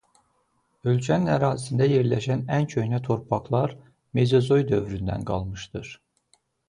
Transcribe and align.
Ölkənin 0.91 1.29
ərazisində 1.33 1.87
yerləşən 1.91 2.41
ən 2.57 2.65
köhnə 2.73 3.01
torpaqlar 3.09 3.75
Mezozoy 4.21 4.65
dövründən 4.73 5.29
qalmışdır. 5.33 5.93